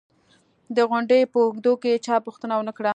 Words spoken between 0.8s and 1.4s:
غونډې په